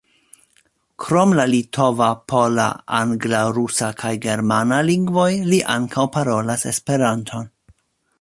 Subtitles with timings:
[1.03, 2.65] Krom la litova, pola,
[3.01, 7.47] angla, rusa kaj germana lingvoj, li ankaŭ parolas Esperanton.